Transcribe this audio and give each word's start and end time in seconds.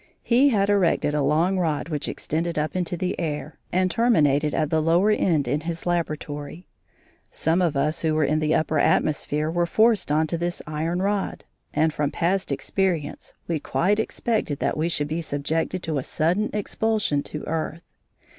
He 0.23 0.49
had 0.49 0.67
erected 0.67 1.13
a 1.13 1.21
long 1.21 1.59
rod 1.59 1.89
which 1.89 2.07
extended 2.07 2.57
up 2.57 2.75
into 2.75 2.97
the 2.97 3.19
air, 3.19 3.59
and 3.71 3.91
terminated 3.91 4.55
at 4.55 4.71
the 4.71 4.81
lower 4.81 5.11
end 5.11 5.47
in 5.47 5.61
his 5.61 5.85
laboratory. 5.85 6.65
Some 7.29 7.61
of 7.61 7.75
us 7.77 8.01
who 8.01 8.15
were 8.15 8.23
in 8.23 8.39
the 8.39 8.55
upper 8.55 8.79
atmosphere 8.79 9.51
were 9.51 9.67
forced 9.67 10.11
on 10.11 10.25
to 10.25 10.39
this 10.39 10.59
iron 10.65 11.03
rod, 11.03 11.45
and 11.71 11.93
from 11.93 12.09
past 12.09 12.51
experience 12.51 13.35
we 13.47 13.59
quite 13.59 13.99
expected 13.99 14.57
that 14.57 14.75
we 14.75 14.89
should 14.89 15.07
be 15.07 15.21
subjected 15.21 15.83
to 15.83 15.99
a 15.99 16.03
sudden 16.03 16.49
expulsion 16.51 17.21
to 17.21 17.43
earth. 17.45 17.83